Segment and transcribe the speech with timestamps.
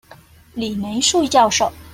[0.55, 1.71] 李梅樹教授